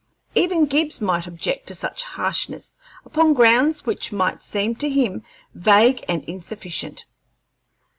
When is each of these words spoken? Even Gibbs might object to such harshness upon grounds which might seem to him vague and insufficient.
Even 0.33 0.65
Gibbs 0.65 0.99
might 0.99 1.27
object 1.27 1.67
to 1.67 1.75
such 1.75 2.01
harshness 2.01 2.79
upon 3.05 3.35
grounds 3.35 3.85
which 3.85 4.11
might 4.11 4.41
seem 4.41 4.73
to 4.77 4.89
him 4.89 5.21
vague 5.53 6.03
and 6.09 6.23
insufficient. 6.23 7.05